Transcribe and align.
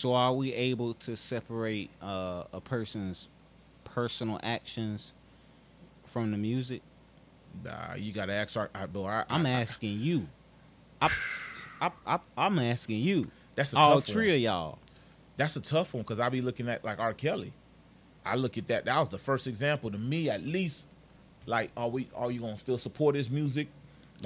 So 0.00 0.14
are 0.14 0.32
we 0.32 0.54
able 0.54 0.94
to 0.94 1.14
separate 1.14 1.90
uh, 2.00 2.44
a 2.54 2.60
person's 2.62 3.28
personal 3.84 4.40
actions 4.42 5.12
from 6.06 6.30
the 6.30 6.38
music? 6.38 6.80
Nah, 7.62 7.96
you 7.98 8.10
gotta 8.10 8.32
ask 8.32 8.56
our. 8.56 8.70
I, 8.74 8.86
bro, 8.86 9.04
I, 9.04 9.24
I'm 9.28 9.44
I- 9.44 9.50
asking 9.50 10.00
you. 10.00 10.26
I, 11.02 11.10
I, 11.82 11.90
I, 12.06 12.18
I'm 12.38 12.58
asking 12.58 13.00
you. 13.02 13.30
That's 13.56 13.74
a 13.74 13.78
all 13.78 13.96
tough 13.96 14.06
three 14.06 14.28
one. 14.28 14.36
of 14.36 14.40
y'all. 14.40 14.78
That's 15.36 15.56
a 15.56 15.60
tough 15.60 15.92
one 15.92 16.02
because 16.02 16.18
I 16.18 16.30
be 16.30 16.40
looking 16.40 16.70
at 16.70 16.82
like 16.82 16.98
R. 16.98 17.12
Kelly. 17.12 17.52
I 18.24 18.36
look 18.36 18.56
at 18.56 18.68
that. 18.68 18.86
That 18.86 18.98
was 18.98 19.10
the 19.10 19.18
first 19.18 19.46
example 19.46 19.90
to 19.90 19.98
me, 19.98 20.30
at 20.30 20.42
least. 20.42 20.88
Like, 21.44 21.72
are 21.76 21.88
we? 21.90 22.08
Are 22.16 22.30
you 22.30 22.40
gonna 22.40 22.56
still 22.56 22.78
support 22.78 23.16
his 23.16 23.28
music 23.28 23.68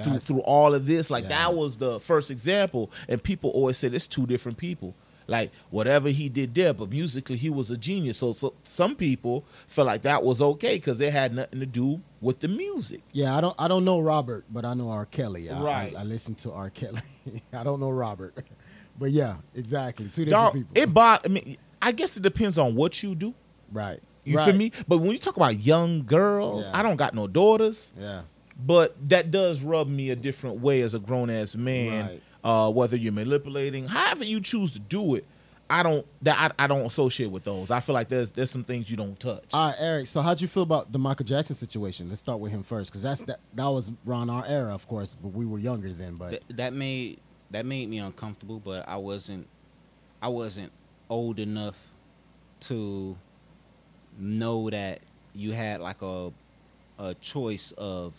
through 0.01 0.19
through 0.19 0.39
all 0.39 0.73
of 0.73 0.85
this? 0.85 1.11
Like, 1.11 1.23
Yeah. 1.23 1.29
that 1.49 1.53
was 1.53 1.75
the 1.75 1.99
first 1.99 2.31
example, 2.31 2.89
and 3.09 3.21
people 3.21 3.49
always 3.49 3.75
said 3.75 3.93
it's 3.93 4.07
two 4.07 4.25
different 4.25 4.57
people. 4.57 4.93
Like 5.27 5.51
whatever 5.71 6.09
he 6.09 6.29
did 6.29 6.53
there, 6.53 6.73
but 6.73 6.89
musically 6.91 7.37
he 7.37 7.49
was 7.49 7.71
a 7.71 7.77
genius. 7.77 8.17
So, 8.19 8.31
so 8.33 8.53
some 8.63 8.95
people 8.95 9.43
felt 9.67 9.87
like 9.87 10.03
that 10.03 10.23
was 10.23 10.41
okay 10.41 10.75
because 10.75 11.01
it 11.01 11.11
had 11.11 11.33
nothing 11.33 11.59
to 11.61 11.65
do 11.65 12.01
with 12.21 12.39
the 12.39 12.47
music. 12.47 13.01
Yeah, 13.11 13.35
I 13.35 13.41
don't 13.41 13.55
I 13.57 13.67
don't 13.67 13.85
know 13.85 13.99
Robert, 13.99 14.45
but 14.51 14.65
I 14.65 14.73
know 14.75 14.89
R. 14.91 15.05
Kelly. 15.05 15.49
I, 15.49 15.59
Right. 15.61 15.95
I, 15.95 16.01
I 16.01 16.03
listen 16.03 16.35
to 16.35 16.51
R. 16.51 16.69
Kelly. 16.69 17.01
I 17.53 17.63
don't 17.63 17.79
know 17.79 17.89
Robert, 17.89 18.35
but 18.99 19.09
yeah, 19.11 19.37
exactly. 19.55 20.05
Two 20.05 20.25
different 20.25 20.29
Dog, 20.31 20.53
people. 20.53 20.71
it 20.75 20.93
bought. 20.93 21.21
I 21.25 21.29
mean, 21.29 21.57
I 21.81 21.91
guess 21.91 22.17
it 22.17 22.23
depends 22.23 22.57
on 22.57 22.75
what 22.75 23.01
you 23.01 23.15
do. 23.15 23.33
right. 23.71 23.99
You 24.23 24.37
right. 24.37 24.45
feel 24.45 24.55
me? 24.55 24.71
But 24.87 24.97
when 24.97 25.11
you 25.11 25.19
talk 25.19 25.37
about 25.37 25.59
young 25.59 26.03
girls, 26.03 26.65
Yeah. 26.65 26.79
I 26.79 26.81
don't 26.81 26.95
got 26.95 27.13
no 27.13 27.27
daughters. 27.27 27.91
Yeah. 27.99 28.21
but 28.57 28.95
that 29.09 29.29
does 29.29 29.61
rub 29.61 29.87
me 29.87 30.09
a 30.09 30.15
different 30.15 30.61
way 30.61 30.81
as 30.81 30.93
a 30.95 30.99
grown 30.99 31.29
ass 31.29 31.55
man. 31.55 32.07
Right. 32.07 32.21
Uh, 32.45 32.71
whether 32.71 32.95
you're 32.95 33.11
manipulating, 33.11 33.87
however 33.87 34.23
you 34.23 34.39
choose 34.39 34.69
to 34.69 34.79
do 34.79 35.15
it, 35.15 35.25
I 35.67 35.81
don't 35.81 36.05
that 36.21 36.53
I, 36.59 36.65
I 36.65 36.67
don't 36.67 36.85
associate 36.85 37.31
with 37.31 37.43
those. 37.43 37.71
I 37.71 37.79
feel 37.79 37.95
like 37.95 38.07
there's 38.07 38.29
there's 38.29 38.51
some 38.51 38.63
things 38.63 38.91
you 38.91 38.95
don't 38.97 39.19
touch. 39.19 39.45
All 39.51 39.69
right, 39.69 39.75
Eric. 39.79 40.05
So, 40.05 40.21
how'd 40.21 40.39
you 40.39 40.47
feel 40.47 40.61
about 40.61 40.91
the 40.91 40.99
Michael 40.99 41.25
Jackson 41.25 41.55
situation? 41.55 42.07
Let's 42.07 42.19
start 42.21 42.39
with 42.39 42.51
him 42.51 42.61
first, 42.61 42.91
because 42.91 43.01
that's 43.01 43.21
that. 43.21 43.39
That 43.55 43.65
was 43.69 43.91
around 44.07 44.29
our 44.29 44.45
era, 44.45 44.75
of 44.75 44.87
course, 44.87 45.15
but 45.19 45.29
we 45.29 45.43
were 45.43 45.57
younger 45.57 45.91
then. 45.91 46.17
But 46.17 46.29
Th- 46.29 46.43
that 46.49 46.73
made 46.73 47.19
that 47.49 47.65
made 47.65 47.89
me 47.89 47.97
uncomfortable, 47.97 48.61
but 48.63 48.87
I 48.87 48.97
wasn't 48.97 49.47
I 50.21 50.27
wasn't 50.27 50.71
old 51.09 51.39
enough 51.39 51.77
to 52.61 53.17
know 54.19 54.69
that 54.69 54.99
you 55.33 55.53
had 55.53 55.81
like 55.81 56.03
a 56.03 56.31
a 56.99 57.15
choice 57.15 57.73
of 57.75 58.13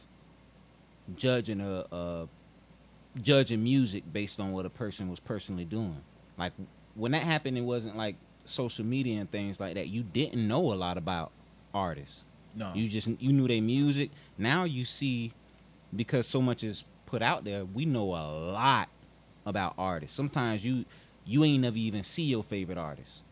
judging 1.14 1.60
a, 1.60 1.84
a 1.92 2.28
judging 3.22 3.62
music 3.62 4.04
based 4.12 4.38
on 4.40 4.52
what 4.52 4.66
a 4.66 4.70
person 4.70 5.08
was 5.08 5.20
personally 5.20 5.64
doing. 5.64 6.00
Like 6.38 6.52
when 6.94 7.12
that 7.12 7.22
happened, 7.22 7.56
it 7.58 7.62
wasn't 7.62 7.96
like 7.96 8.16
social 8.44 8.84
media 8.84 9.20
and 9.20 9.30
things 9.30 9.58
like 9.60 9.74
that. 9.74 9.88
You 9.88 10.02
didn't 10.02 10.46
know 10.46 10.72
a 10.72 10.74
lot 10.74 10.96
about 10.98 11.32
artists. 11.74 12.22
no, 12.54 12.72
You 12.74 12.88
just 12.88 13.08
you 13.20 13.32
knew 13.32 13.48
their 13.48 13.62
music. 13.62 14.10
Now 14.38 14.64
you 14.64 14.84
see 14.84 15.32
because 15.94 16.26
so 16.26 16.40
much 16.42 16.62
is 16.64 16.84
put 17.06 17.22
out 17.22 17.44
there, 17.44 17.64
we 17.64 17.84
know 17.84 18.04
a 18.14 18.52
lot 18.52 18.88
about 19.44 19.74
artists. 19.78 20.16
Sometimes 20.16 20.64
you 20.64 20.84
you 21.24 21.44
ain't 21.44 21.62
never 21.62 21.76
even 21.76 22.02
see 22.04 22.22
your 22.24 22.42
favorite 22.42 22.78
artist. 22.78 23.22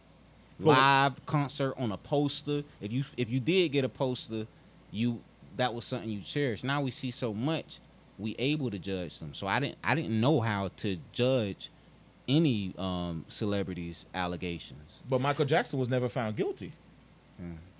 Live 0.60 1.24
concert 1.26 1.74
on 1.76 1.90
a 1.92 1.96
poster. 1.96 2.62
If 2.80 2.92
you 2.92 3.04
if 3.16 3.28
you 3.28 3.40
did 3.40 3.70
get 3.72 3.84
a 3.84 3.88
poster, 3.88 4.46
you 4.90 5.20
that 5.56 5.74
was 5.74 5.84
something 5.84 6.08
you 6.08 6.20
cherished. 6.20 6.64
Now 6.64 6.80
we 6.82 6.90
see 6.90 7.10
so 7.10 7.32
much, 7.34 7.78
we 8.18 8.34
able 8.38 8.70
to 8.70 8.78
judge 8.78 9.18
them. 9.18 9.34
So 9.34 9.46
I 9.46 9.60
didn't 9.60 9.78
I 9.82 9.94
didn't 9.94 10.18
know 10.20 10.40
how 10.40 10.70
to 10.78 10.98
judge 11.12 11.70
any 12.28 12.74
um 12.78 13.24
celebrities 13.28 14.06
allegations. 14.14 15.00
but 15.08 15.20
Michael 15.20 15.44
Jackson 15.44 15.78
was 15.78 15.88
never 15.88 16.08
found 16.08 16.36
guilty. 16.36 16.72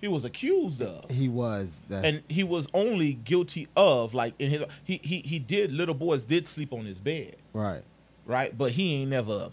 He 0.01 0.07
was 0.09 0.25
accused 0.25 0.81
of, 0.81 1.09
he 1.09 1.29
was. 1.29 1.81
That's, 1.89 2.05
and 2.05 2.23
he 2.27 2.43
was 2.43 2.67
only 2.73 3.13
guilty 3.13 3.67
of 3.75 4.13
like 4.13 4.33
in 4.37 4.51
his 4.51 4.63
he 4.83 4.99
he 5.01 5.19
he 5.21 5.39
did 5.39 5.71
little 5.71 5.95
boys 5.95 6.25
did 6.25 6.45
sleep 6.47 6.73
on 6.73 6.85
his 6.85 6.99
bed, 6.99 7.37
right. 7.53 7.81
right? 8.25 8.55
But 8.55 8.71
he 8.71 9.01
ain't 9.01 9.09
never, 9.11 9.49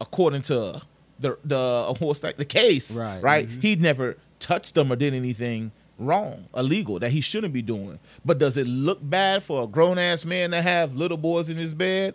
according 0.00 0.42
to 0.42 0.82
the 1.20 1.38
the 1.44 1.96
what's 2.00 2.20
that 2.20 2.36
the 2.36 2.44
case, 2.44 2.90
Right. 2.94 3.22
Right? 3.22 3.48
He 3.48 3.76
never 3.76 4.16
touched 4.38 4.74
them 4.74 4.92
or 4.92 4.96
did 4.96 5.14
anything 5.14 5.70
wrong, 5.98 6.46
illegal 6.56 6.98
that 6.98 7.10
he 7.10 7.20
shouldn't 7.20 7.52
be 7.52 7.62
doing. 7.62 7.98
But 8.24 8.38
does 8.38 8.56
it 8.56 8.66
look 8.66 8.98
bad 9.02 9.42
for 9.42 9.64
a 9.64 9.66
grown 9.66 9.98
ass 9.98 10.24
man 10.24 10.50
to 10.50 10.60
have 10.62 10.94
little 10.96 11.16
boys 11.18 11.48
in 11.48 11.56
his 11.56 11.74
bed? 11.74 12.14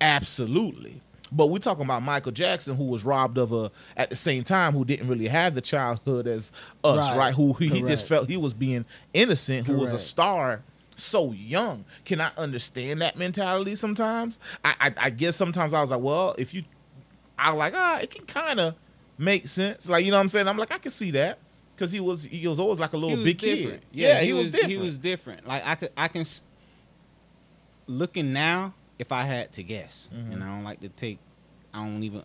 Absolutely. 0.00 1.00
But 1.34 1.46
we're 1.46 1.58
talking 1.60 1.84
about 1.84 2.02
Michael 2.02 2.32
Jackson, 2.32 2.76
who 2.76 2.84
was 2.84 3.04
robbed 3.04 3.38
of 3.38 3.52
a 3.52 3.70
at 3.96 4.10
the 4.10 4.16
same 4.16 4.44
time, 4.44 4.74
who 4.74 4.84
didn't 4.84 5.08
really 5.08 5.28
have 5.28 5.54
the 5.54 5.62
childhood 5.62 6.26
as 6.26 6.52
us, 6.84 7.08
Right. 7.10 7.16
right? 7.16 7.34
Who 7.34 7.54
he, 7.54 7.68
he 7.68 7.82
just 7.82 8.06
felt 8.06 8.28
he 8.28 8.36
was 8.36 8.52
being 8.52 8.84
innocent, 9.14 9.66
who 9.66 9.76
was 9.78 9.92
a 9.92 9.98
star 9.98 10.60
so 10.94 11.32
young. 11.32 11.86
Can 12.04 12.20
I 12.20 12.32
understand 12.36 13.00
that 13.00 13.16
mentality 13.16 13.74
sometimes? 13.76 14.38
I, 14.62 14.74
I 14.78 14.92
I 15.06 15.10
guess 15.10 15.34
sometimes 15.36 15.72
I 15.72 15.80
was 15.80 15.88
like, 15.88 16.02
well, 16.02 16.34
if 16.36 16.52
you 16.52 16.64
I 17.38 17.50
was 17.52 17.58
like, 17.58 17.72
ah, 17.74 17.98
it 18.00 18.10
can 18.10 18.26
kind 18.26 18.60
of 18.60 18.74
make 19.16 19.48
sense. 19.48 19.88
Like, 19.88 20.04
you 20.04 20.10
know 20.10 20.18
what 20.18 20.24
I'm 20.24 20.28
saying? 20.28 20.48
I'm 20.48 20.58
like, 20.58 20.70
I 20.70 20.78
can 20.78 20.90
see 20.90 21.12
that. 21.12 21.38
Cause 21.82 21.90
he 21.90 21.98
was 22.00 22.22
he 22.22 22.46
was 22.46 22.60
always 22.60 22.78
like 22.78 22.92
a 22.92 22.96
little 22.96 23.16
He 23.16 23.24
big 23.24 23.38
different. 23.38 23.80
kid. 23.80 23.88
Yeah, 23.90 24.20
he, 24.20 24.32
was, 24.32 24.44
was 24.44 24.52
different. 24.52 24.70
He 24.70 24.78
was 24.78 24.96
different. 24.96 25.46
Like 25.48 25.62
I 25.66 25.74
could, 25.74 25.90
I 25.96 26.06
can. 26.08 26.20
s- 26.20 26.42
Looking 27.88 28.32
now, 28.32 28.74
if 28.98 29.10
I 29.10 29.22
had 29.22 29.52
to 29.54 29.62
guess, 29.64 30.08
Mm-hmm. 30.14 30.32
and 30.32 30.44
I 30.44 30.46
don't 30.46 30.62
like 30.64 30.80
to 30.82 30.88
take, 30.88 31.18
I 31.74 31.84
don't 31.84 32.02
even. 32.04 32.22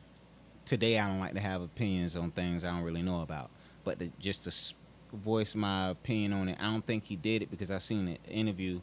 Today, 0.66 1.00
I 1.00 1.10
don't 1.10 1.20
like 1.20 1.34
to 1.34 1.40
have 1.40 1.62
opinions 1.62 2.16
on 2.16 2.30
things 2.32 2.64
I 2.64 2.70
don't 2.70 2.84
really 2.84 3.02
know 3.02 3.22
about. 3.22 3.50
But 3.84 3.98
to, 4.00 4.12
just 4.20 4.44
to 4.44 4.76
voice 5.18 5.56
my 5.56 5.88
opinion 5.90 6.34
on 6.34 6.50
it, 6.50 6.58
I 6.62 6.66
don't 6.70 6.86
think 6.86 7.06
he 7.06 7.16
did 7.16 7.42
it 7.42 7.50
because 7.50 7.72
I 7.72 7.80
seen 7.80 8.08
an 8.08 8.18
interview 8.30 8.82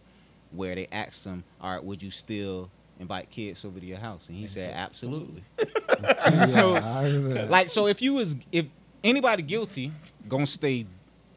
where 0.50 0.74
they 0.74 0.88
asked 0.90 1.24
him, 1.24 1.44
"All 1.60 1.70
right, 1.70 1.84
would 1.84 2.02
you 2.02 2.10
still 2.10 2.70
invite 2.98 3.30
kids 3.30 3.64
over 3.64 3.78
to 3.78 3.86
your 3.86 3.98
house?" 3.98 4.22
And 4.26 4.36
he 4.36 4.48
said, 4.48 4.74
"Absolutely." 4.74 5.42
so, 6.48 6.72
Yeah, 6.74 6.82
I 6.98 7.04
remember 7.04 7.34
that. 7.34 7.50
like 7.50 7.68
so 7.70 7.86
if 7.86 8.02
you 8.02 8.14
was 8.14 8.34
if 8.50 8.66
anybody 9.04 9.42
guilty 9.42 9.92
gonna 10.28 10.46
stay 10.46 10.86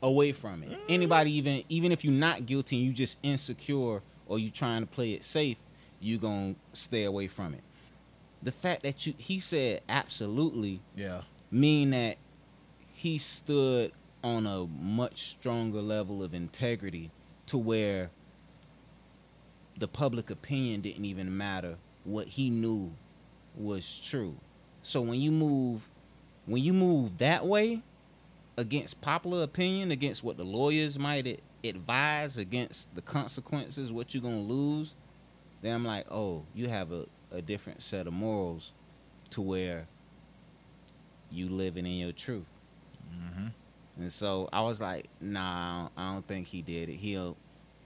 away 0.02 0.32
from 0.32 0.64
it 0.64 0.70
mm. 0.70 0.80
anybody 0.90 1.32
even 1.32 1.64
even 1.70 1.92
if 1.92 2.04
you're 2.04 2.14
not 2.14 2.46
guilty 2.46 2.78
and 2.78 2.86
you 2.86 2.94
just 2.94 3.18
insecure 3.22 4.02
or 4.28 4.40
you 4.40 4.50
trying 4.50 4.82
to 4.82 4.88
play 4.88 5.12
it 5.12 5.24
safe 5.24 5.58
you 6.00 6.18
gonna 6.18 6.56
stay 6.74 7.04
away 7.04 7.28
from 7.28 7.54
it 7.54 7.62
the 8.42 8.52
fact 8.52 8.84
that 8.84 9.06
you 9.06 9.14
he 9.18 9.40
said 9.40 9.82
absolutely 9.90 10.80
yeah. 10.96 11.22
mean 11.52 11.92
that 11.92 12.18
he 12.94 13.18
stood 13.18 13.92
on 14.24 14.48
a 14.48 14.66
much 14.66 15.30
stronger 15.30 15.82
level 15.82 16.24
of 16.24 16.34
integrity 16.34 17.12
to 17.46 17.58
where 17.58 18.10
the 19.78 19.88
public 19.88 20.30
opinion 20.30 20.82
didn't 20.82 21.06
even 21.06 21.36
matter 21.36 21.78
what 22.04 22.28
he 22.28 22.50
knew 22.50 22.92
was 23.56 24.00
true. 24.04 24.36
So 24.82 25.02
when 25.02 25.20
you 25.20 25.32
move 25.32 25.88
when 26.48 26.64
you 26.64 26.74
move 26.74 27.20
that 27.20 27.46
way 27.46 27.84
against 28.58 29.00
popular 29.02 29.44
opinion, 29.44 29.92
against 29.92 30.24
what 30.24 30.38
the 30.38 30.44
lawyers 30.44 30.98
might 30.98 31.42
advise, 31.64 32.38
against 32.38 32.94
the 32.96 33.02
consequences, 33.02 33.92
what 33.92 34.14
you're 34.14 34.24
gonna 34.24 34.40
lose, 34.40 34.96
then 35.62 35.76
I'm 35.76 35.86
like, 35.86 36.10
oh, 36.12 36.44
you 36.56 36.68
have 36.68 36.92
a, 36.92 37.06
a 37.32 37.42
different 37.42 37.84
set 37.84 38.08
of 38.08 38.14
morals 38.14 38.72
to 39.32 39.42
where 39.42 39.88
you 41.30 41.50
living 41.50 41.86
in 41.86 41.98
your 41.98 42.14
truth. 42.14 42.46
Mm-hmm. 43.14 43.48
And 44.00 44.14
so 44.14 44.48
I 44.54 44.62
was 44.62 44.80
like, 44.80 45.10
nah, 45.20 45.90
I 45.98 46.14
don't 46.14 46.28
think 46.28 46.48
he 46.48 46.62
did 46.62 46.90
it. 46.90 46.96
He'll 46.96 47.36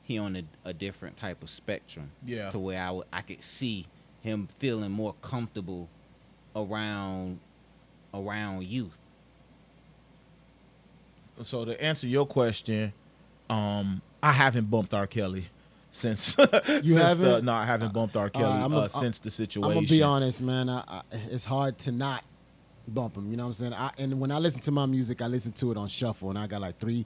he 0.03 0.17
on 0.17 0.35
a, 0.35 0.43
a 0.65 0.73
different 0.73 1.17
type 1.17 1.41
of 1.41 1.49
spectrum. 1.49 2.11
Yeah. 2.25 2.51
To 2.51 2.59
where 2.59 2.81
I 2.81 3.01
I 3.11 3.21
could 3.21 3.41
see 3.41 3.87
him 4.21 4.47
feeling 4.59 4.91
more 4.91 5.15
comfortable 5.21 5.89
around 6.55 7.39
around 8.31 8.63
youth. 8.63 8.97
So 11.43 11.65
to 11.65 11.81
answer 11.83 12.07
your 12.07 12.25
question, 12.25 12.93
um, 13.49 14.01
I 14.21 14.31
haven't 14.31 14.69
bumped 14.69 14.93
R. 14.93 15.07
Kelly 15.07 15.45
since. 15.89 16.21
since 16.63 16.95
haven't? 16.95 17.45
no, 17.45 17.53
I 17.53 17.65
haven't 17.65 17.93
bumped 17.93 18.15
R. 18.15 18.29
Kelly 18.29 18.61
I'm 18.61 18.73
uh, 18.73 18.81
a- 18.81 18.89
since 18.89 19.19
the 19.19 19.31
situation. 19.31 19.69
I'm 19.69 19.75
gonna 19.75 19.87
be 19.87 20.03
honest, 20.03 20.41
man. 20.41 20.69
I, 20.69 20.83
I, 20.87 21.01
it's 21.29 21.45
hard 21.45 21.77
to 21.79 21.91
not 21.91 22.23
bump 22.87 23.17
him. 23.17 23.29
You 23.29 23.37
know 23.37 23.43
what 23.43 23.59
I'm 23.59 23.71
saying? 23.71 23.73
I, 23.73 23.91
and 23.97 24.19
when 24.19 24.31
I 24.31 24.37
listen 24.37 24.61
to 24.61 24.71
my 24.71 24.85
music, 24.85 25.21
I 25.21 25.27
listen 25.27 25.51
to 25.53 25.71
it 25.71 25.77
on 25.77 25.87
shuffle, 25.87 26.29
and 26.29 26.37
I 26.37 26.47
got 26.47 26.61
like 26.61 26.79
three, 26.79 27.05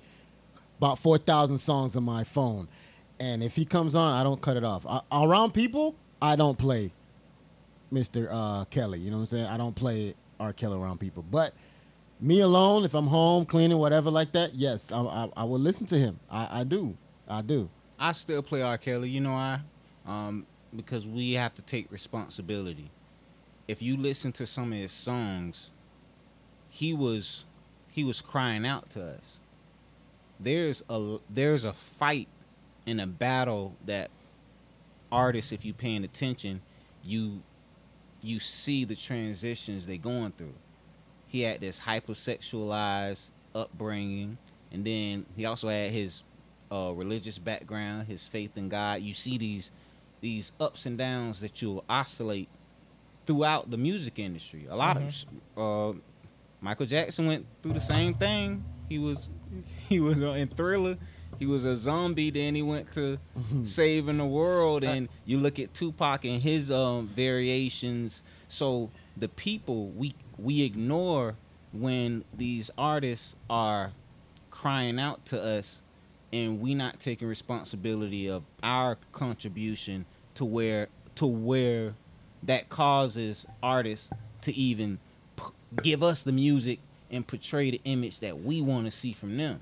about 0.78 1.00
four 1.00 1.18
thousand 1.18 1.60
songs 1.60 1.96
on 1.96 2.04
my 2.04 2.24
phone. 2.24 2.68
And 3.18 3.42
if 3.42 3.56
he 3.56 3.64
comes 3.64 3.96
on, 3.96 4.12
I 4.12 4.24
don't 4.24 4.42
cut 4.42 4.58
it 4.58 4.66
off. 4.66 4.86
I, 4.86 5.00
around 5.14 5.54
people, 5.54 5.96
I 6.22 6.36
don't 6.36 6.58
play 6.58 6.92
Mr. 7.94 8.28
Uh, 8.30 8.66
Kelly. 8.66 9.00
You 9.00 9.10
know 9.10 9.18
what 9.18 9.22
I'm 9.22 9.26
saying? 9.28 9.46
I 9.46 9.56
don't 9.56 9.76
play 9.76 10.16
R. 10.40 10.54
Kelly 10.54 10.78
around 10.78 11.00
people. 11.00 11.24
But 11.24 11.54
me 12.20 12.40
alone, 12.42 12.86
if 12.86 12.94
I'm 12.94 13.08
home 13.08 13.46
cleaning, 13.46 13.78
whatever 13.78 14.10
like 14.12 14.32
that, 14.34 14.56
yes, 14.56 14.92
I, 14.92 15.00
I, 15.02 15.30
I 15.38 15.44
will 15.44 15.60
listen 15.60 15.86
to 15.88 15.98
him. 15.98 16.20
I, 16.30 16.62
I 16.62 16.64
do. 16.64 16.96
I 17.28 17.42
do. 17.42 17.70
I 18.00 18.12
still 18.14 18.42
play 18.42 18.62
R. 18.62 18.78
Kelly, 18.78 19.10
you 19.10 19.22
know 19.22 19.34
why? 19.34 19.60
Um, 20.06 20.46
because 20.76 21.08
we 21.08 21.34
have 21.34 21.56
to 21.56 21.62
take 21.62 21.92
responsibility. 21.92 22.92
if 23.68 23.82
you 23.82 23.98
listen 23.98 24.32
to 24.34 24.46
some 24.46 24.72
of 24.74 24.80
his 24.80 24.92
songs, 24.92 25.72
he 26.70 26.94
was 26.94 27.46
he 27.90 28.04
was 28.04 28.22
crying 28.22 28.66
out 28.66 28.90
to 28.92 29.04
us. 29.04 29.40
There's 30.40 30.84
a 30.90 31.18
there's 31.30 31.64
a 31.64 31.74
fight 31.74 32.28
and 32.86 33.00
a 33.02 33.08
battle 33.08 33.76
that 33.86 34.12
artists, 35.12 35.52
if 35.52 35.66
you 35.66 35.74
paying 35.74 36.04
attention, 36.04 36.62
you 37.04 37.42
you 38.26 38.40
see 38.40 38.86
the 38.86 38.96
transitions 38.96 39.86
they're 39.86 39.98
going 39.98 40.32
through. 40.32 40.54
He 41.28 41.42
had 41.42 41.62
this 41.62 41.82
hypersexualized 41.82 43.30
upbringing, 43.54 44.38
and 44.72 44.86
then 44.86 45.26
he 45.36 45.46
also 45.46 45.70
had 45.70 45.92
his 45.92 46.24
uh, 46.72 46.92
religious 46.94 47.38
background, 47.38 48.08
his 48.08 48.28
faith 48.28 48.58
in 48.58 48.70
God. 48.70 49.02
You 49.02 49.14
see 49.14 49.38
these 49.38 49.72
these 50.22 50.52
ups 50.60 50.86
and 50.86 50.98
downs 50.98 51.40
that 51.42 51.62
you'll 51.62 51.84
oscillate 51.88 52.50
throughout 53.26 53.70
the 53.70 53.78
music 53.78 54.18
industry. 54.18 54.66
A 54.70 54.76
lot 54.76 54.98
of 54.98 55.26
uh, 55.56 55.98
Michael 56.62 56.86
Jackson 56.86 57.28
went 57.28 57.46
through 57.62 57.74
the 57.74 57.82
same 57.82 58.14
thing. 58.14 58.64
He 58.90 58.98
was 58.98 59.30
he 59.90 60.00
was 60.00 60.20
in 60.20 60.48
Thriller. 60.50 60.98
He 61.40 61.46
was 61.46 61.66
a 61.66 61.76
zombie. 61.76 62.30
Then 62.32 62.56
he 62.56 62.62
went 62.62 62.92
to 62.94 63.20
saving 63.64 64.18
the 64.18 64.26
world. 64.26 64.84
And 64.84 65.10
you 65.26 65.38
look 65.38 65.60
at 65.60 65.74
Tupac 65.74 66.26
and 66.26 66.42
his 66.42 66.72
um, 66.72 67.08
variations. 67.08 68.24
So 68.48 68.90
the 69.18 69.30
people 69.30 69.88
we 69.90 70.16
we 70.38 70.64
ignore 70.64 71.36
when 71.72 72.24
these 72.34 72.70
artists 72.78 73.36
are 73.50 73.92
crying 74.50 75.00
out 75.00 75.26
to 75.28 75.42
us, 75.42 75.82
and 76.32 76.62
we 76.62 76.74
not 76.74 77.00
taking 77.00 77.28
responsibility 77.28 78.30
of 78.30 78.44
our 78.64 78.98
contribution 79.12 80.06
to 80.36 80.46
where 80.46 80.88
to 81.16 81.26
where 81.26 81.96
that 82.44 82.70
causes 82.70 83.46
artists 83.64 84.10
to 84.42 84.54
even 84.56 85.00
p- 85.36 85.44
give 85.82 86.04
us 86.04 86.22
the 86.22 86.32
music 86.32 86.80
and 87.10 87.26
portray 87.26 87.72
the 87.72 87.82
image 87.86 88.20
that 88.20 88.42
we 88.42 88.62
want 88.62 88.86
to 88.86 88.92
see 88.92 89.14
from 89.14 89.38
them. 89.38 89.62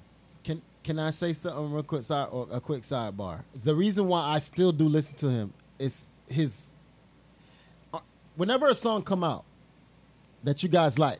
Can 0.83 0.99
I 0.99 1.11
say 1.11 1.33
something 1.33 1.71
real 1.71 1.83
quick 1.83 2.03
side 2.03 2.27
or 2.31 2.47
a 2.51 2.59
quick 2.59 2.83
sidebar? 2.83 3.39
The 3.55 3.73
reason 3.75 4.07
why 4.07 4.21
I 4.21 4.39
still 4.39 4.71
do 4.71 4.87
listen 4.89 5.13
to 5.15 5.29
him 5.29 5.53
is 5.79 6.09
his. 6.27 6.71
uh, 7.93 7.99
Whenever 8.35 8.67
a 8.67 8.75
song 8.75 9.01
come 9.03 9.23
out 9.23 9.45
that 10.43 10.61
you 10.61 10.69
guys 10.69 10.99
like, 10.99 11.19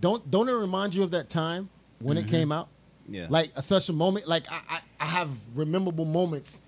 don't 0.00 0.30
don't 0.30 0.48
it 0.48 0.52
remind 0.52 0.94
you 0.94 1.02
of 1.02 1.10
that 1.12 1.28
time 1.30 1.70
when 2.00 2.18
it 2.18 2.28
came 2.28 2.52
out? 2.52 2.68
Yeah. 3.08 3.26
Like 3.30 3.50
a 3.56 3.62
such 3.62 3.88
a 3.88 3.92
moment. 3.92 4.28
Like 4.28 4.44
I, 4.50 4.60
I 4.68 4.80
I 5.00 5.06
have 5.06 5.30
rememberable 5.54 6.04
moments 6.04 6.62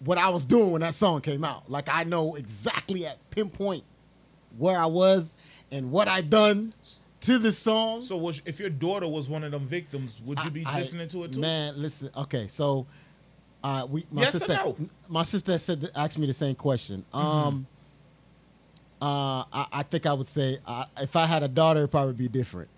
what 0.00 0.18
I 0.18 0.28
was 0.28 0.44
doing 0.44 0.70
when 0.70 0.82
that 0.82 0.94
song 0.94 1.20
came 1.20 1.42
out. 1.44 1.68
Like 1.70 1.88
I 1.90 2.04
know 2.04 2.36
exactly 2.36 3.06
at 3.06 3.18
pinpoint 3.30 3.82
where 4.58 4.78
I 4.78 4.86
was 4.86 5.34
and 5.72 5.90
what 5.90 6.06
I 6.06 6.20
done 6.20 6.74
to 7.24 7.38
the 7.38 7.52
song. 7.52 8.02
So 8.02 8.16
was, 8.16 8.42
if 8.44 8.60
your 8.60 8.70
daughter 8.70 9.08
was 9.08 9.28
one 9.28 9.44
of 9.44 9.50
them 9.52 9.66
victims, 9.66 10.18
would 10.24 10.42
you 10.44 10.50
be 10.50 10.64
I- 10.64 10.78
listening 10.80 11.08
to 11.08 11.24
it 11.24 11.32
too? 11.32 11.40
Man, 11.40 11.74
listen. 11.80 12.10
Okay, 12.16 12.48
so 12.48 12.86
uh, 13.62 13.86
we 13.90 14.06
my 14.10 14.22
Yes 14.22 14.34
or 14.36 14.38
sister 14.40 14.54
no? 14.54 14.76
my 15.08 15.22
sister 15.22 15.58
said 15.58 15.90
asked 15.94 16.18
me 16.18 16.26
the 16.26 16.34
same 16.34 16.54
question. 16.54 17.04
Mm-hmm. 17.12 17.26
Um, 17.26 17.66
uh, 19.02 19.44
I, 19.52 19.66
I 19.72 19.82
think 19.82 20.06
I 20.06 20.12
would 20.14 20.26
say 20.26 20.58
uh, 20.66 20.84
if 20.98 21.14
I 21.16 21.26
had 21.26 21.42
a 21.42 21.48
daughter, 21.48 21.80
it'd 21.80 21.90
probably 21.90 22.14
be 22.14 22.28
different, 22.28 22.68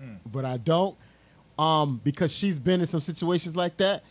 Hmm. 0.00 0.14
but 0.30 0.44
I 0.44 0.56
don't. 0.56 0.96
Um, 1.58 2.00
because 2.02 2.32
she's 2.34 2.58
been 2.58 2.80
in 2.80 2.86
some 2.86 3.00
situations 3.00 3.56
like 3.56 3.76
that. 3.78 4.02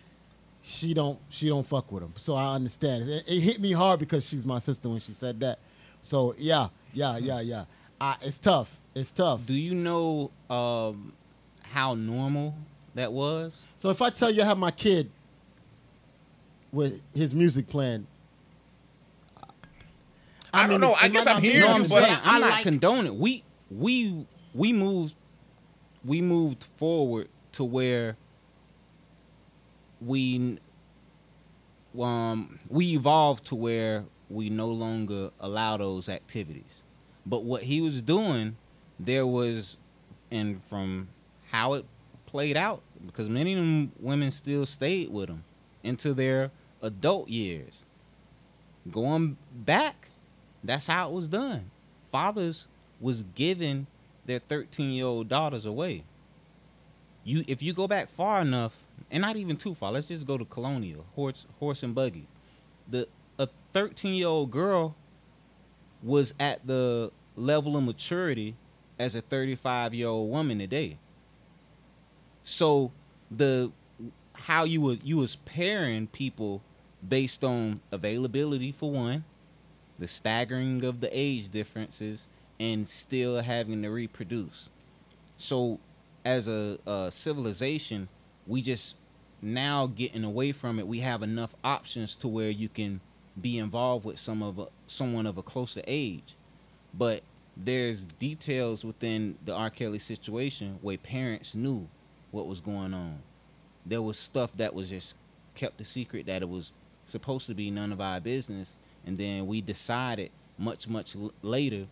She 0.61 0.93
don't 0.93 1.19
she 1.29 1.49
don't 1.49 1.67
fuck 1.67 1.91
with 1.91 2.03
him, 2.03 2.13
so 2.15 2.35
I 2.35 2.55
understand. 2.55 3.09
It, 3.09 3.25
it 3.27 3.39
hit 3.41 3.59
me 3.59 3.73
hard 3.73 3.99
because 3.99 4.27
she's 4.27 4.45
my 4.45 4.59
sister 4.59 4.87
when 4.87 5.01
she 5.01 5.11
said 5.13 5.39
that. 5.41 5.59
So 6.01 6.35
yeah, 6.37 6.67
yeah, 6.93 7.17
yeah, 7.17 7.41
yeah. 7.41 7.65
I, 7.99 8.15
it's 8.21 8.37
tough. 8.37 8.79
It's 8.95 9.11
tough. 9.11 9.45
Do 9.45 9.53
you 9.53 9.73
know 9.75 10.31
um, 10.49 11.13
how 11.63 11.95
normal 11.95 12.55
that 12.95 13.11
was? 13.11 13.57
So 13.77 13.89
if 13.89 14.01
I 14.01 14.09
tell 14.09 14.29
you 14.29 14.43
I 14.43 14.45
have 14.45 14.57
my 14.57 14.71
kid 14.71 15.09
with 16.71 17.01
his 17.13 17.33
music 17.33 17.67
playing, 17.67 18.05
I, 20.53 20.61
don't 20.67 20.69
mean, 20.69 20.81
know. 20.81 20.93
I 21.01 21.07
guess 21.07 21.25
I'm 21.25 21.41
hearing 21.41 21.61
No, 21.61 21.67
you, 21.67 21.73
I'm 21.73 21.81
but 21.83 21.89
saying 21.89 22.17
I 22.23 22.35
I'm 22.35 22.41
not 22.41 22.49
like- 22.51 22.63
condoning. 22.63 23.17
We 23.19 23.43
we 23.71 24.25
we 24.53 24.71
moved 24.71 25.15
we 26.05 26.21
moved 26.21 26.65
forward 26.77 27.29
to 27.53 27.63
where 27.63 28.17
we 29.99 30.59
um 31.99 32.59
we 32.69 32.93
evolved 32.93 33.45
to 33.47 33.55
where 33.55 34.05
we 34.29 34.49
no 34.49 34.67
longer 34.67 35.31
allow 35.39 35.77
those 35.77 36.07
activities. 36.09 36.83
But 37.25 37.43
what 37.43 37.63
he 37.63 37.81
was 37.81 38.01
doing, 38.01 38.57
there 38.99 39.25
was, 39.25 39.77
and 40.31 40.61
from 40.63 41.09
how 41.51 41.73
it 41.73 41.85
played 42.25 42.57
out, 42.57 42.81
because 43.05 43.29
many 43.29 43.53
of 43.53 43.59
them 43.59 43.91
women 43.99 44.31
still 44.31 44.65
stayed 44.65 45.11
with 45.11 45.29
him 45.29 45.43
into 45.83 46.13
their 46.13 46.51
adult 46.81 47.29
years. 47.29 47.83
Going 48.91 49.37
back, 49.53 50.09
that's 50.63 50.87
how 50.87 51.09
it 51.09 51.13
was 51.13 51.27
done. 51.27 51.71
Fathers 52.11 52.67
was 52.99 53.23
giving 53.35 53.87
their 54.25 54.39
13 54.39 54.91
year 54.91 55.05
old 55.05 55.29
daughters 55.29 55.65
away. 55.65 56.03
You, 57.23 57.43
if 57.47 57.61
you 57.61 57.73
go 57.73 57.87
back 57.87 58.09
far 58.09 58.41
enough, 58.41 58.75
and 59.09 59.21
not 59.21 59.35
even 59.35 59.57
too 59.57 59.73
far, 59.73 59.91
let's 59.91 60.07
just 60.07 60.25
go 60.25 60.37
to 60.37 60.45
colonial 60.45 61.05
horse, 61.15 61.45
horse 61.59 61.83
and 61.83 61.95
buggy. 61.95 62.27
The 62.89 63.07
a 63.39 63.47
13 63.73 64.13
year 64.13 64.27
old 64.27 64.51
girl 64.51 64.95
was 66.01 66.33
at 66.39 66.65
the 66.67 67.11
level 67.35 67.77
of 67.77 67.83
maturity 67.83 68.55
as 69.03 69.15
a 69.15 69.21
35 69.21 69.93
year 69.93 70.07
old 70.07 70.31
woman 70.31 70.59
today. 70.59 70.97
So 72.43 72.91
the 73.29 73.71
how 74.33 74.63
you 74.63 74.81
were 74.81 74.97
you 75.03 75.17
was 75.17 75.35
pairing 75.35 76.07
people 76.07 76.61
based 77.07 77.43
on 77.43 77.81
availability 77.91 78.71
for 78.71 78.91
one, 78.91 79.25
the 79.99 80.07
staggering 80.07 80.83
of 80.83 81.01
the 81.01 81.09
age 81.11 81.49
differences, 81.49 82.27
and 82.59 82.87
still 82.89 83.41
having 83.41 83.81
to 83.83 83.89
reproduce. 83.89 84.69
So 85.37 85.79
as 86.23 86.47
a, 86.47 86.79
a 86.85 87.11
civilization, 87.11 88.07
we 88.47 88.61
just 88.61 88.95
now 89.41 89.87
getting 89.87 90.23
away 90.23 90.53
from 90.53 90.79
it. 90.79 90.87
We 90.87 91.01
have 91.01 91.21
enough 91.21 91.55
options 91.63 92.15
to 92.15 92.29
where 92.29 92.49
you 92.49 92.69
can 92.69 93.01
be 93.39 93.57
involved 93.57 94.05
with 94.05 94.19
some 94.19 94.41
of 94.41 94.59
a, 94.59 94.67
someone 94.87 95.25
of 95.25 95.37
a 95.37 95.43
closer 95.43 95.81
age, 95.85 96.35
but 96.93 97.23
there's 97.55 98.03
details 98.03 98.83
within 98.83 99.37
the 99.45 99.53
R. 99.53 99.69
Kelly 99.69 99.99
situation 99.99 100.79
where 100.81 100.97
parents 100.97 101.53
knew 101.53 101.87
what 102.31 102.47
was 102.47 102.59
going 102.59 102.93
on. 102.93 103.19
There 103.85 104.01
was 104.01 104.17
stuff 104.17 104.53
that 104.57 104.73
was 104.73 104.89
just 104.89 105.15
kept 105.55 105.79
a 105.79 105.85
secret 105.85 106.25
that 106.25 106.41
it 106.41 106.49
was 106.49 106.71
supposed 107.05 107.45
to 107.47 107.53
be 107.53 107.69
none 107.69 107.91
of 107.91 108.01
our 108.01 108.19
business, 108.19 108.75
and 109.05 109.17
then 109.17 109.45
we 109.45 109.61
decided 109.61 110.31
much 110.57 110.87
much 110.87 111.15
l- 111.15 111.33
later, 111.41 111.85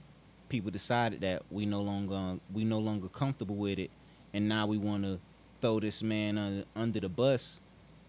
people 0.49 0.71
decided 0.71 1.21
that 1.21 1.43
we 1.51 1.65
no 1.65 1.81
longer 1.81 2.39
we 2.53 2.63
no 2.63 2.79
longer 2.79 3.07
comfortable 3.07 3.55
with 3.55 3.77
it, 3.77 3.91
and 4.33 4.49
now 4.49 4.65
we 4.65 4.77
want 4.77 5.03
to 5.03 5.19
throw 5.59 5.79
this 5.79 6.01
man 6.01 6.37
under, 6.37 6.65
under 6.75 6.99
the 6.99 7.09
bus, 7.09 7.59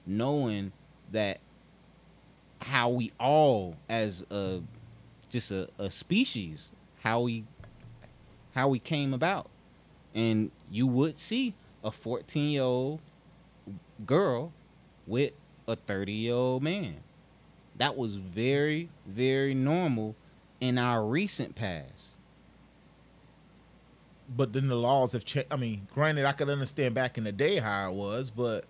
knowing 0.07 0.73
that 1.11 1.39
how 2.63 2.89
we 2.89 3.13
all 3.21 3.77
as 3.89 4.25
a 4.31 4.61
just 5.29 5.51
a, 5.51 5.69
a 5.79 5.91
species 5.91 6.71
how 7.03 7.21
we 7.21 7.45
how 8.55 8.69
we 8.69 8.79
came 8.79 9.15
about 9.15 9.49
and 10.15 10.51
you 10.71 10.87
would 10.87 11.19
see 11.19 11.55
a 11.83 11.91
14 11.91 12.51
year 12.51 12.63
old 12.63 13.01
girl 14.07 14.53
with 15.07 15.33
a 15.67 15.75
30 15.77 16.13
year 16.13 16.35
old 16.35 16.63
man 16.63 16.97
that 17.77 17.97
was 17.97 18.17
very 18.17 18.89
very 19.07 19.55
normal 19.55 20.15
in 20.61 20.79
our 20.79 21.05
recent 21.05 21.55
past 21.55 22.13
but 24.35 24.53
then 24.53 24.69
the 24.69 24.77
laws 24.77 25.13
have 25.13 25.25
changed. 25.25 25.53
I 25.53 25.57
mean, 25.57 25.87
granted, 25.93 26.25
I 26.25 26.33
could 26.33 26.49
understand 26.49 26.95
back 26.95 27.19
in 27.19 27.25
the 27.25 27.33
day 27.33 27.57
how 27.59 27.91
it 27.91 27.95
was, 27.95 28.31
but 28.31 28.65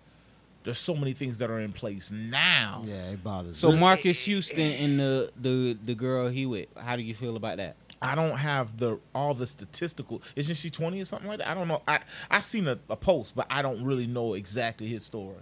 there's 0.63 0.79
so 0.79 0.95
many 0.95 1.13
things 1.13 1.37
that 1.39 1.49
are 1.49 1.59
in 1.59 1.73
place 1.73 2.11
now. 2.11 2.83
yeah, 2.85 3.11
it 3.11 3.23
bothers 3.23 3.49
me. 3.49 3.53
so 3.53 3.71
me. 3.71 3.79
marcus 3.79 4.17
houston 4.19 4.59
and 4.59 4.99
the 4.99 5.31
the 5.39 5.77
the 5.85 5.93
girl 5.93 6.29
he 6.29 6.45
with 6.45 6.67
how 6.77 6.95
do 6.95 7.01
you 7.01 7.13
feel 7.13 7.35
about 7.35 7.57
that 7.57 7.75
I 8.03 8.15
don't 8.15 8.37
have 8.37 8.77
the 8.77 8.99
all 9.15 9.33
the 9.33 9.47
statistical. 9.47 10.21
Isn't 10.35 10.55
she 10.55 10.69
20 10.69 11.01
or 11.01 11.05
something 11.05 11.27
like 11.27 11.37
that? 11.39 11.47
I 11.47 11.53
don't 11.53 11.67
know. 11.69 11.81
I 11.87 11.99
I 12.29 12.39
seen 12.41 12.67
a, 12.67 12.77
a 12.89 12.95
post, 12.97 13.35
but 13.35 13.47
I 13.49 13.61
don't 13.61 13.83
really 13.83 14.07
know 14.07 14.33
exactly 14.33 14.87
his 14.87 15.03
story. 15.05 15.37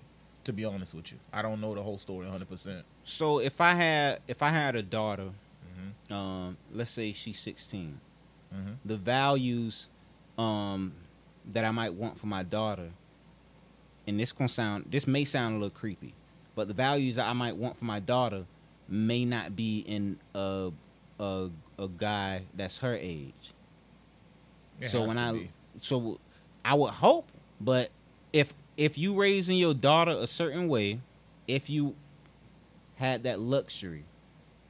To 0.46 0.54
be 0.54 0.64
honest 0.66 0.94
with 0.94 1.12
you, 1.12 1.20
I 1.34 1.42
don't 1.42 1.60
know 1.62 1.76
the 1.76 1.84
whole 1.84 1.98
story 2.00 2.26
100. 2.26 2.48
percent 2.50 2.86
so 3.04 3.40
if 3.40 3.60
i 3.62 3.74
had 3.74 4.20
if 4.28 4.42
i 4.44 4.50
had 4.50 4.76
a 4.76 4.82
daughter 4.84 5.30
um 6.12 6.56
let's 6.72 6.92
say 6.92 7.14
she's 7.14 7.40
16 7.40 8.00
Mhm. 8.54 8.76
the 8.86 8.98
values 8.98 9.88
um 10.38 10.94
that 11.54 11.64
i 11.66 11.72
might 11.72 11.94
want 11.94 12.20
for 12.20 12.28
my 12.28 12.44
daughter 12.44 12.90
and 14.08 14.20
this 14.20 14.32
gonna 14.32 14.50
sound 14.50 14.86
this 14.90 15.08
may 15.08 15.26
sound 15.26 15.56
a 15.56 15.58
little 15.58 15.70
creepy 15.70 16.14
but 16.56 16.68
the 16.68 16.74
values 16.74 17.16
that 17.16 17.26
i 17.28 17.34
might 17.34 17.56
want 17.56 17.78
for 17.78 17.86
my 17.86 18.00
daughter 18.00 18.46
may 18.88 19.26
not 19.26 19.56
be 19.56 19.80
in 19.80 20.20
a 20.36 20.70
a 21.22 21.50
a 21.80 21.88
guy 21.88 22.44
that's 22.54 22.80
her 22.80 22.96
age. 22.96 23.54
It 24.82 24.90
so 24.90 25.06
when 25.06 25.18
I 25.18 25.32
be. 25.32 25.50
so 25.80 26.20
I 26.66 26.74
would 26.74 26.96
hope, 26.96 27.32
but 27.62 27.92
if 28.34 28.54
if 28.76 28.98
you 28.98 29.14
raising 29.14 29.58
your 29.58 29.74
daughter 29.74 30.12
a 30.12 30.28
certain 30.28 30.68
way, 30.68 31.00
if 31.48 31.70
you 31.70 31.96
had 32.96 33.24
that 33.24 33.40
luxury 33.40 34.06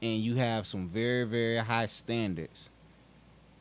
and 0.00 0.20
you 0.20 0.36
have 0.36 0.66
some 0.66 0.88
very 0.88 1.24
very 1.24 1.56
high 1.58 1.86
standards, 1.86 2.68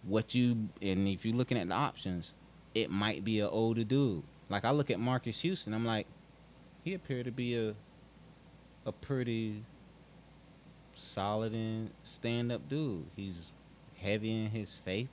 what 0.03 0.35
you 0.35 0.69
and 0.81 1.07
if 1.07 1.25
you're 1.25 1.35
looking 1.35 1.57
at 1.57 1.69
the 1.69 1.73
options, 1.73 2.33
it 2.75 2.91
might 2.91 3.23
be 3.23 3.39
an 3.39 3.47
older 3.47 3.85
dude. 3.85 4.23
Like 4.49 4.65
I 4.65 4.71
look 4.71 4.91
at 4.91 4.99
Marcus 4.99 5.41
Houston, 5.41 5.73
I'm 5.73 5.85
like, 5.85 6.07
he 6.83 6.93
appeared 6.93 7.25
to 7.25 7.31
be 7.31 7.55
a 7.55 7.73
a 8.85 8.91
pretty 8.91 9.63
solid 10.95 11.53
and 11.53 11.91
stand 12.03 12.51
up 12.51 12.67
dude. 12.69 13.05
He's 13.15 13.35
heavy 14.01 14.45
in 14.45 14.51
his 14.51 14.75
faith. 14.75 15.09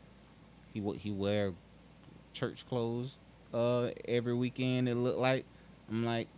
He 0.72 0.80
he 0.98 1.10
wear 1.10 1.52
church 2.32 2.64
clothes 2.68 3.12
uh 3.52 3.90
every 4.06 4.34
weekend. 4.34 4.88
It 4.88 4.94
looked 4.94 5.18
like 5.18 5.44
I'm 5.90 6.04
like 6.04 6.28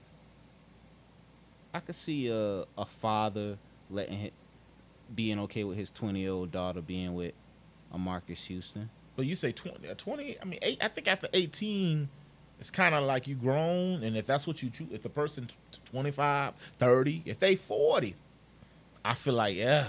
I 1.74 1.80
could 1.80 1.96
see 1.96 2.28
a 2.28 2.64
a 2.78 2.84
father 2.84 3.58
letting 3.90 4.18
him 4.18 4.30
being 5.14 5.40
okay 5.40 5.64
with 5.64 5.76
his 5.76 5.90
20 5.90 6.20
year 6.20 6.30
old 6.30 6.52
daughter 6.52 6.80
being 6.80 7.14
with 7.14 7.34
a 7.92 7.98
Marcus 7.98 8.44
Houston. 8.44 8.90
But 9.16 9.26
you 9.26 9.36
say 9.36 9.52
20, 9.52 9.88
uh, 9.88 9.94
20 9.94 10.38
I 10.40 10.44
mean, 10.44 10.58
eight, 10.62 10.78
I 10.82 10.88
think 10.88 11.08
after 11.08 11.28
18, 11.32 12.08
it's 12.58 12.70
kind 12.70 12.94
of 12.94 13.04
like 13.04 13.26
you 13.26 13.34
grown. 13.34 14.02
And 14.02 14.16
if 14.16 14.26
that's 14.26 14.46
what 14.46 14.62
you 14.62 14.70
choose, 14.70 14.88
if 14.92 15.02
the 15.02 15.08
person 15.08 15.46
t- 15.46 15.56
t- 15.72 15.80
25, 15.90 16.54
30, 16.78 17.22
if 17.26 17.38
they 17.38 17.56
40, 17.56 18.14
I 19.04 19.14
feel 19.14 19.34
like, 19.34 19.56
yeah, 19.56 19.86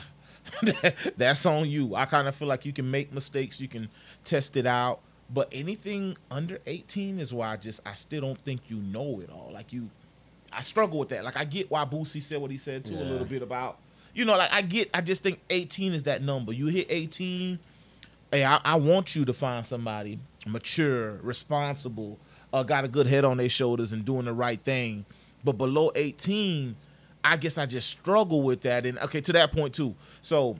that's 1.17 1.45
on 1.45 1.69
you. 1.69 1.95
I 1.95 2.05
kind 2.05 2.27
of 2.27 2.35
feel 2.35 2.47
like 2.47 2.65
you 2.65 2.73
can 2.73 2.89
make 2.89 3.13
mistakes, 3.13 3.59
you 3.59 3.67
can 3.67 3.89
test 4.23 4.55
it 4.57 4.65
out. 4.65 4.99
But 5.33 5.47
anything 5.51 6.17
under 6.29 6.59
18 6.65 7.19
is 7.19 7.33
why 7.33 7.53
I 7.53 7.57
just, 7.57 7.87
I 7.87 7.93
still 7.93 8.21
don't 8.21 8.39
think 8.39 8.61
you 8.67 8.77
know 8.77 9.21
it 9.21 9.29
all. 9.29 9.51
Like 9.53 9.71
you, 9.71 9.89
I 10.51 10.61
struggle 10.61 10.99
with 10.99 11.09
that. 11.09 11.23
Like 11.23 11.37
I 11.37 11.45
get 11.45 11.71
why 11.71 11.85
Boosie 11.85 12.21
said 12.21 12.41
what 12.41 12.51
he 12.51 12.57
said 12.57 12.83
too, 12.83 12.95
a 12.95 12.99
little 12.99 13.25
bit 13.25 13.41
about, 13.41 13.77
you 14.13 14.25
know, 14.25 14.37
like 14.37 14.51
I 14.51 14.61
get, 14.61 14.89
I 14.93 14.99
just 14.99 15.23
think 15.23 15.39
18 15.49 15.93
is 15.93 16.03
that 16.03 16.21
number. 16.21 16.51
You 16.51 16.67
hit 16.67 16.87
18, 16.89 17.59
hey, 18.31 18.43
I, 18.43 18.59
I 18.65 18.75
want 18.75 19.15
you 19.15 19.23
to 19.23 19.31
find 19.33 19.65
somebody 19.65 20.19
mature, 20.47 21.13
responsible, 21.21 22.19
uh, 22.51 22.63
got 22.63 22.83
a 22.83 22.89
good 22.89 23.07
head 23.07 23.23
on 23.23 23.37
their 23.37 23.49
shoulders 23.49 23.93
and 23.93 24.03
doing 24.03 24.25
the 24.25 24.33
right 24.33 24.61
thing. 24.61 25.05
But 25.45 25.53
below 25.57 25.91
18, 25.95 26.75
I 27.23 27.37
guess 27.37 27.57
I 27.57 27.65
just 27.65 27.89
struggle 27.89 28.41
with 28.41 28.61
that. 28.61 28.85
And 28.85 28.97
okay, 28.99 29.21
to 29.21 29.33
that 29.33 29.51
point 29.51 29.73
too. 29.73 29.95
So 30.21 30.57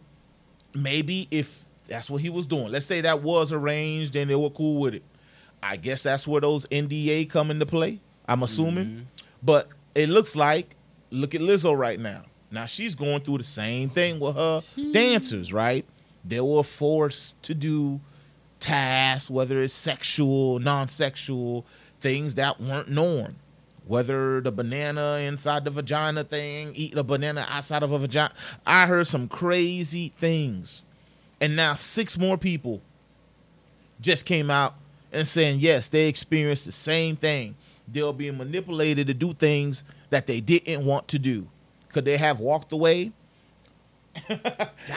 maybe 0.76 1.28
if 1.32 1.66
that's 1.88 2.10
what 2.10 2.22
he 2.22 2.30
was 2.30 2.46
doing, 2.46 2.72
let's 2.72 2.86
say 2.86 3.02
that 3.02 3.22
was 3.22 3.52
arranged 3.52 4.16
and 4.16 4.30
they 4.30 4.36
were 4.36 4.50
cool 4.50 4.82
with 4.82 4.96
it. 4.96 5.04
I 5.64 5.78
guess 5.78 6.04
that's 6.04 6.28
where 6.28 6.42
those 6.42 6.66
NDA 6.68 7.30
come 7.30 7.52
into 7.52 7.66
play. 7.66 8.00
I'm 8.28 8.44
assuming. 8.44 8.86
Mm-hmm. 8.86 9.02
But 9.44 9.70
it 9.96 10.10
looks 10.10 10.36
like, 10.36 10.76
look 11.10 11.36
at 11.36 11.42
Lizzo 11.42 11.78
right 11.78 12.00
now. 12.00 12.24
Now 12.52 12.66
she's 12.66 12.96
going 12.96 13.20
through 13.20 13.40
the 13.40 13.44
same 13.44 13.90
thing 13.90 14.20
with 14.20 14.36
her 14.36 14.62
dancers, 14.92 15.54
right? 15.54 15.86
They 16.24 16.42
were 16.42 16.64
forced 16.64 17.42
to 17.44 17.54
do 17.54 18.02
tasks, 18.60 19.30
whether 19.30 19.60
it's 19.60 19.74
sexual, 19.74 20.60
non-sexual, 20.60 21.66
things 22.00 22.36
that 22.36 22.60
weren't 22.60 22.90
norm. 22.90 23.36
Whether 23.88 24.42
the 24.42 24.52
banana 24.52 25.18
inside 25.18 25.66
the 25.66 25.72
vagina 25.72 26.24
thing, 26.24 26.72
eating 26.76 27.00
a 27.00 27.04
banana 27.04 27.46
outside 27.50 27.84
of 27.84 27.92
a 27.92 27.98
vagina. 28.00 28.32
I 28.66 28.86
heard 28.88 29.08
some 29.08 29.28
crazy 29.28 30.10
things. 30.10 30.86
And 31.40 31.56
now 31.56 31.74
six 31.74 32.18
more 32.18 32.38
people 32.38 32.82
just 34.00 34.26
came 34.26 34.52
out 34.52 34.76
and 35.12 35.28
saying 35.28 35.60
yes, 35.60 35.90
they 35.90 36.08
experienced 36.08 36.66
the 36.66 36.72
same 36.72 37.16
thing. 37.16 37.56
They're 37.88 38.14
being 38.14 38.38
manipulated 38.38 39.08
to 39.08 39.14
do 39.14 39.34
things 39.34 39.84
that 40.12 40.28
they 40.28 40.40
didn't 40.40 40.86
want 40.86 41.08
to 41.10 41.20
do. 41.20 41.48
Could 41.90 42.06
they 42.06 42.18
have 42.18 42.40
walked 42.40 42.72
away? 42.72 43.12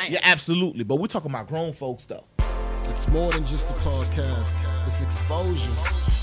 Yeah, 0.08 0.20
absolutely. 0.22 0.82
But 0.84 0.96
we're 0.96 1.06
talking 1.06 1.30
about 1.30 1.46
grown 1.46 1.72
folks 1.72 2.04
though. 2.06 2.24
It's 2.86 3.06
more 3.08 3.32
than 3.32 3.44
just 3.44 3.68
a 3.70 3.74
podcast. 3.74 4.56
It's 4.86 4.98
Xposure. 5.00 6.13